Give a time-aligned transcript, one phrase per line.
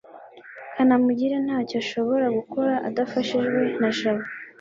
[0.73, 4.23] kanamugire ntacyo ashobora gukora adafashijwe na jabo